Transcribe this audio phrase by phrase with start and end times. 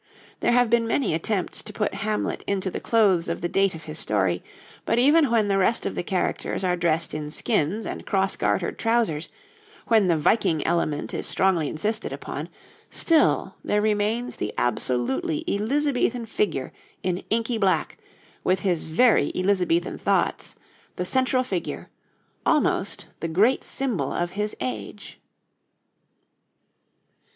[0.39, 3.83] There have been many attempts to put 'Hamlet' into the clothes of the date of
[3.83, 4.43] his story,
[4.83, 8.79] but even when the rest of the characters are dressed in skins and cross gartered
[8.79, 9.29] trousers,
[9.89, 12.49] when the Viking element is strongly insisted upon,
[12.89, 16.73] still there remains the absolutely Elizabethan figure
[17.03, 17.99] in inky black,
[18.43, 20.55] with his very Elizabethan thoughts,
[20.95, 21.91] the central figure,
[22.43, 25.19] almost the great symbol of his age.